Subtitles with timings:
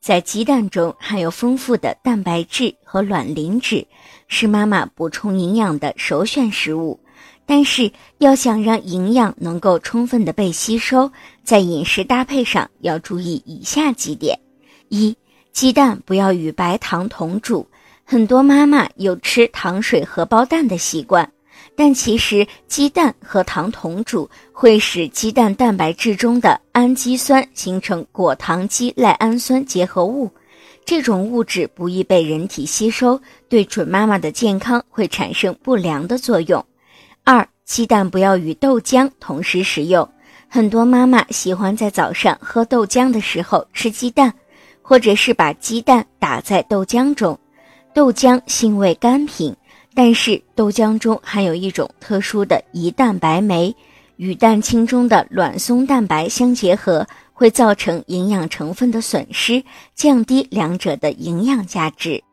[0.00, 3.86] 在鸡蛋中含有丰富的蛋白质和卵磷脂，
[4.28, 6.98] 是妈妈补充营养的首选食物。
[7.44, 11.12] 但是，要想让营养能够充分的被吸收，
[11.44, 14.38] 在饮食搭配上要注意以下几点：
[14.88, 15.14] 一、
[15.52, 17.66] 鸡蛋不要与白糖同煮。
[18.04, 21.30] 很多妈妈有吃糖水荷包蛋的习惯，
[21.80, 30.30] 但其实鸡蛋和糖同煮会使鸡蛋蛋白质中的氨基酸形成果糖基赖氨酸结合物，
[30.84, 36.62] 这种物质不易被人体吸收，对准妈妈的健康会产生不良的作用。
[37.24, 40.06] 二、鸡蛋不要与豆浆同时食用。
[40.48, 44.30] 很多妈妈喜欢在早上喝豆浆的时候吃鸡蛋，
[44.82, 47.38] 或者是把鸡蛋打在豆浆中。
[47.94, 49.56] 豆浆性味甘平，
[50.02, 53.76] 但是豆浆中含有一种特殊的胰蛋白酶，
[54.16, 59.62] 与蛋清中的卵松蛋白相结合，会造成营养成分的损失，
[59.94, 62.24] 降低两者的营养价值。